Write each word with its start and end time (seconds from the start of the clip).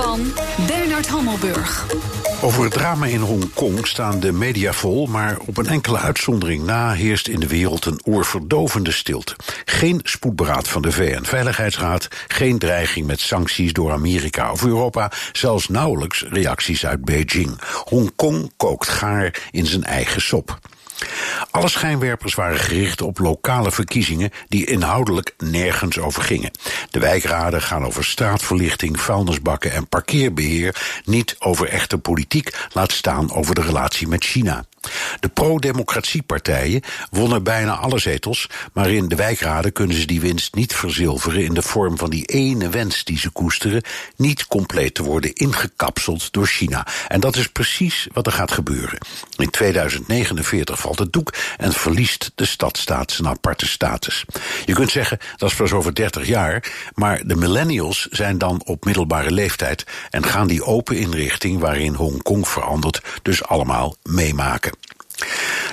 Van 0.00 0.32
Bernard 0.66 1.06
Hammelburg. 1.08 1.86
Over 2.42 2.64
het 2.64 2.72
drama 2.72 3.06
in 3.06 3.20
Hongkong 3.20 3.86
staan 3.86 4.20
de 4.20 4.32
media 4.32 4.72
vol, 4.72 5.06
maar 5.06 5.36
op 5.46 5.56
een 5.56 5.66
enkele 5.66 5.98
uitzondering 5.98 6.64
na 6.64 6.92
heerst 6.92 7.28
in 7.28 7.40
de 7.40 7.46
wereld 7.46 7.84
een 7.84 8.00
oorverdovende 8.04 8.90
stilte. 8.90 9.36
Geen 9.64 10.00
spoedberaad 10.02 10.68
van 10.68 10.82
de 10.82 10.92
VN-veiligheidsraad, 10.92 12.08
geen 12.28 12.58
dreiging 12.58 13.06
met 13.06 13.20
sancties 13.20 13.72
door 13.72 13.92
Amerika 13.92 14.52
of 14.52 14.64
Europa, 14.64 15.10
zelfs 15.32 15.68
nauwelijks 15.68 16.24
reacties 16.28 16.86
uit 16.86 17.04
Beijing. 17.04 17.60
Hongkong 17.84 18.52
kookt 18.56 18.88
gaar 18.88 19.48
in 19.50 19.66
zijn 19.66 19.84
eigen 19.84 20.20
sop. 20.20 20.58
Alle 21.50 21.68
schijnwerpers 21.68 22.34
waren 22.34 22.58
gericht 22.58 23.02
op 23.02 23.18
lokale 23.18 23.70
verkiezingen 23.70 24.30
die 24.48 24.66
inhoudelijk 24.66 25.34
nergens 25.38 25.98
over 25.98 26.22
gingen. 26.22 26.50
De 26.90 26.98
wijkraden 26.98 27.62
gaan 27.62 27.84
over 27.84 28.04
straatverlichting, 28.04 29.00
vuilnisbakken 29.00 29.72
en 29.72 29.88
parkeerbeheer, 29.88 31.00
niet 31.04 31.36
over 31.38 31.68
echte 31.68 31.98
politiek, 31.98 32.68
laat 32.72 32.92
staan 32.92 33.32
over 33.32 33.54
de 33.54 33.62
relatie 33.62 34.08
met 34.08 34.24
China. 34.24 34.64
De 35.20 35.28
pro-democratiepartijen 35.28 36.82
wonnen 37.10 37.42
bijna 37.42 37.76
alle 37.76 37.98
zetels, 37.98 38.48
maar 38.72 38.90
in 38.90 39.08
de 39.08 39.16
wijkraden 39.16 39.72
kunnen 39.72 39.96
ze 39.96 40.06
die 40.06 40.20
winst 40.20 40.54
niet 40.54 40.74
verzilveren 40.74 41.44
in 41.44 41.54
de 41.54 41.62
vorm 41.62 41.98
van 41.98 42.10
die 42.10 42.24
ene 42.24 42.68
wens 42.68 43.04
die 43.04 43.18
ze 43.18 43.30
koesteren, 43.30 43.82
niet 44.16 44.46
compleet 44.46 44.94
te 44.94 45.02
worden 45.02 45.34
ingekapseld 45.34 46.32
door 46.32 46.46
China. 46.46 46.86
En 47.08 47.20
dat 47.20 47.36
is 47.36 47.48
precies 47.48 48.06
wat 48.12 48.26
er 48.26 48.32
gaat 48.32 48.52
gebeuren. 48.52 48.98
In 49.36 49.50
2049 49.50 50.78
valt 50.78 50.98
het 50.98 51.12
doek 51.12 51.34
en 51.56 51.72
verliest 51.72 52.32
de 52.34 52.44
stadstaat 52.44 53.12
zijn 53.12 53.28
aparte 53.28 53.66
status. 53.66 54.24
Je 54.64 54.72
kunt 54.72 54.90
zeggen, 54.90 55.18
dat 55.36 55.50
is 55.50 55.56
pas 55.56 55.72
over 55.72 55.94
30 55.94 56.26
jaar, 56.26 56.72
maar 56.94 57.26
de 57.26 57.36
millennials 57.36 58.06
zijn 58.10 58.38
dan 58.38 58.62
op 58.64 58.84
middelbare 58.84 59.32
leeftijd 59.32 59.86
en 60.10 60.24
gaan 60.24 60.46
die 60.46 60.64
open 60.64 60.96
inrichting 60.96 61.60
waarin 61.60 61.94
Hongkong 61.94 62.48
verandert 62.48 63.02
dus 63.22 63.44
allemaal 63.44 63.96
meemaken. 64.02 64.72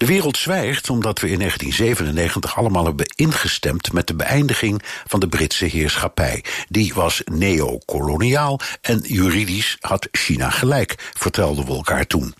De 0.00 0.06
wereld 0.06 0.36
zwijgt 0.36 0.90
omdat 0.90 1.20
we 1.20 1.30
in 1.30 1.38
1997 1.38 2.56
allemaal 2.56 2.84
hebben 2.84 3.12
ingestemd 3.14 3.92
met 3.92 4.06
de 4.06 4.14
beëindiging 4.14 4.82
van 5.06 5.20
de 5.20 5.28
Britse 5.28 5.64
heerschappij. 5.64 6.44
Die 6.68 6.94
was 6.94 7.22
neocoloniaal 7.24 8.60
en 8.80 9.00
juridisch 9.02 9.76
had 9.80 10.08
China 10.12 10.50
gelijk, 10.50 11.10
vertelden 11.14 11.66
we 11.66 11.72
elkaar 11.72 12.06
toen. 12.06 12.34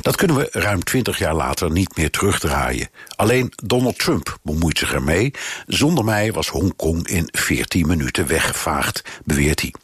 Dat 0.00 0.16
kunnen 0.16 0.36
we 0.36 0.48
ruim 0.52 0.84
twintig 0.84 1.18
jaar 1.18 1.34
later 1.34 1.70
niet 1.70 1.96
meer 1.96 2.10
terugdraaien. 2.10 2.88
Alleen 3.16 3.52
Donald 3.62 3.98
Trump 3.98 4.38
bemoeit 4.42 4.78
zich 4.78 4.92
ermee. 4.92 5.30
Zonder 5.66 6.04
mij 6.04 6.32
was 6.32 6.48
Hongkong 6.48 7.08
in 7.08 7.28
14 7.32 7.86
minuten 7.86 8.26
weggevaagd, 8.26 9.02
beweert 9.24 9.60
hij. 9.60 9.74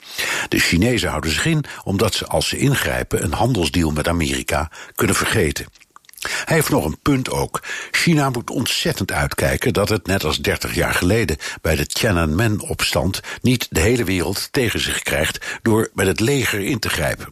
De 0.49 0.59
Chinezen 0.59 1.09
houden 1.09 1.31
zich 1.31 1.47
in 1.47 1.65
omdat 1.85 2.15
ze 2.15 2.27
als 2.27 2.49
ze 2.49 2.57
ingrijpen 2.57 3.23
een 3.23 3.33
handelsdeal 3.33 3.91
met 3.91 4.09
Amerika 4.09 4.71
kunnen 4.95 5.17
vergeten. 5.17 5.67
Hij 6.21 6.57
heeft 6.57 6.71
nog 6.71 6.85
een 6.85 6.99
punt 7.03 7.31
ook. 7.31 7.63
China 7.91 8.31
moet 8.31 8.51
ontzettend 8.51 9.13
uitkijken 9.13 9.73
dat 9.73 9.89
het, 9.89 10.07
net 10.07 10.25
als 10.25 10.39
30 10.39 10.75
jaar 10.75 10.95
geleden 10.95 11.37
bij 11.63 11.77
de 11.77 11.87
Tiananmen-opstand, 11.87 13.21
niet 13.43 13.67
de 13.71 13.81
hele 13.81 14.05
wereld 14.05 14.49
tegen 14.51 14.81
zich 14.81 15.03
krijgt 15.03 15.59
door 15.63 15.91
met 15.95 16.07
het 16.07 16.21
leger 16.21 16.61
in 16.61 16.79
te 16.79 16.89
grijpen. 16.89 17.29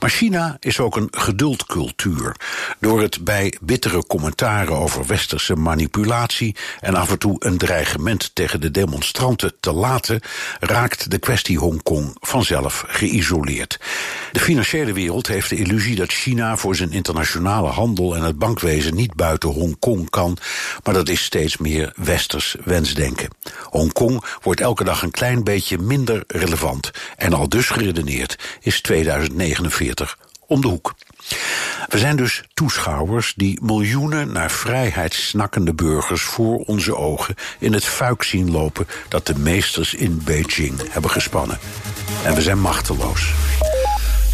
Maar 0.00 0.10
China 0.10 0.56
is 0.60 0.80
ook 0.80 0.96
een 0.96 1.08
geduldcultuur. 1.10 2.36
Door 2.78 3.00
het 3.02 3.24
bij 3.24 3.54
bittere 3.60 4.06
commentaren 4.06 4.76
over 4.76 5.06
westerse 5.06 5.56
manipulatie 5.56 6.56
en 6.80 6.94
af 6.94 7.10
en 7.10 7.18
toe 7.18 7.36
een 7.38 7.58
dreigement 7.58 8.30
tegen 8.34 8.60
de 8.60 8.70
demonstranten 8.70 9.52
te 9.60 9.72
laten, 9.72 10.20
raakt 10.60 11.10
de 11.10 11.18
kwestie 11.18 11.58
Hongkong 11.58 12.16
vanzelf 12.20 12.84
geïsoleerd. 12.86 13.80
De 14.32 14.40
financiële 14.40 14.92
wereld 14.92 15.26
heeft 15.26 15.48
de 15.48 15.56
illusie 15.56 15.96
dat 15.96 16.12
China 16.12 16.56
voor 16.56 16.76
zijn 16.76 16.92
internationale 16.92 17.68
handel 17.68 18.16
en 18.16 18.22
het 18.22 18.38
bankwezen 18.38 18.94
niet 18.94 19.14
buiten 19.14 19.48
Hongkong 19.48 20.10
kan, 20.10 20.36
maar 20.84 20.94
dat 20.94 21.08
is 21.08 21.24
steeds 21.24 21.56
meer 21.56 21.92
westers 21.96 22.56
wensdenken. 22.64 23.28
Hongkong 23.62 24.24
wordt 24.42 24.60
elke 24.60 24.84
dag 24.84 25.02
een 25.02 25.10
klein 25.10 25.44
beetje 25.44 25.78
minder 25.78 26.24
relevant 26.26 26.90
en 27.16 27.32
al 27.32 27.48
dus 27.48 27.68
geredeneerd 27.68 28.38
is 28.60 28.80
2009 28.80 29.44
49 29.46 30.18
om 30.46 30.60
de 30.60 30.68
hoek. 30.68 30.94
We 31.88 31.98
zijn 31.98 32.16
dus 32.16 32.42
toeschouwers 32.54 33.32
die 33.36 33.58
miljoenen 33.62 34.32
naar 34.32 34.50
vrijheid 34.50 35.14
snakkende 35.14 35.74
burgers 35.74 36.22
voor 36.22 36.58
onze 36.58 36.96
ogen 36.96 37.34
in 37.58 37.72
het 37.72 37.84
fuik 37.84 38.22
zien 38.22 38.50
lopen 38.50 38.86
dat 39.08 39.26
de 39.26 39.38
meesters 39.38 39.94
in 39.94 40.20
Beijing 40.24 40.80
hebben 40.90 41.10
gespannen. 41.10 41.58
En 42.24 42.34
we 42.34 42.42
zijn 42.42 42.60
machteloos. 42.60 43.32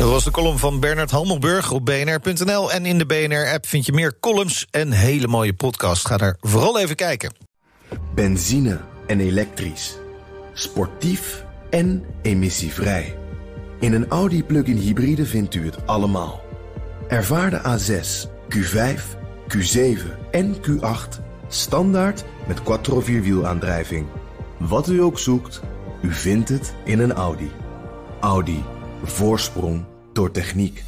Dat 0.02 0.10
was 0.10 0.24
de 0.24 0.30
column 0.30 0.58
van 0.58 0.80
Bernard 0.80 1.10
Hammelburg 1.10 1.70
op 1.70 1.84
bnr.nl. 1.84 2.72
En 2.72 2.86
in 2.86 2.98
de 2.98 3.06
BNR-app 3.06 3.66
vind 3.66 3.86
je 3.86 3.92
meer 3.92 4.18
columns 4.20 4.66
en 4.70 4.90
hele 4.90 5.26
mooie 5.26 5.52
podcasts. 5.52 6.04
Ga 6.04 6.16
daar 6.16 6.36
vooral 6.40 6.78
even 6.78 6.96
kijken. 6.96 7.34
Benzine 8.14 8.80
en 9.06 9.20
elektrisch. 9.20 9.96
Sportief 10.52 11.44
en 11.70 12.04
emissievrij. 12.22 13.16
In 13.80 13.92
een 13.92 14.08
Audi 14.08 14.44
plug-in 14.44 14.76
hybride 14.76 15.26
vindt 15.26 15.54
u 15.54 15.64
het 15.64 15.86
allemaal. 15.86 16.40
Ervaar 17.08 17.50
de 17.50 17.60
A6, 17.60 18.28
Q5, 18.56 19.00
Q7 19.56 19.98
en 20.30 20.56
Q8 20.56 21.22
standaard 21.48 22.24
met 22.46 22.62
quattro 22.62 23.00
vierwielaandrijving. 23.00 24.06
Wat 24.58 24.88
u 24.88 25.02
ook 25.02 25.18
zoekt, 25.18 25.60
u 26.00 26.12
vindt 26.12 26.48
het 26.48 26.74
in 26.84 26.98
een 26.98 27.12
Audi. 27.12 27.50
Audi. 28.20 28.62
Voorsprong 29.04 29.90
door 30.12 30.30
techniek. 30.30 30.82